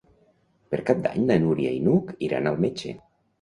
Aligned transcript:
Per 0.71 0.79
Cap 0.87 1.03
d'Any 1.03 1.27
na 1.27 1.37
Núria 1.43 1.75
i 1.75 1.83
n'Hug 1.89 2.11
iran 2.29 2.51
al 2.55 2.59
metge. 2.67 2.97